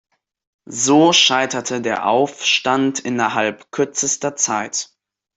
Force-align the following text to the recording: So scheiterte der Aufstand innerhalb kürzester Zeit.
So 0.65 1.13
scheiterte 1.13 1.79
der 1.79 2.07
Aufstand 2.07 2.97
innerhalb 3.01 3.69
kürzester 3.69 4.35
Zeit. 4.35 4.89